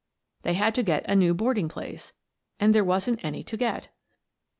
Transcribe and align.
They 0.41 0.55
had 0.55 0.73
to 0.73 0.81
get 0.81 1.05
a 1.07 1.15
new 1.15 1.35
boarding 1.35 1.69
place, 1.69 2.11
and 2.59 2.73
there 2.73 2.83
wasn't 2.83 3.23
any 3.23 3.43
to 3.43 3.55
get! 3.55 3.89